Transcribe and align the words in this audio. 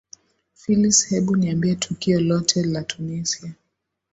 phylis 0.53 1.07
hebu 1.09 1.35
niambie 1.35 1.75
tukio 1.75 2.19
lote 2.19 2.63
la 2.63 2.83
tunisia 2.83 3.51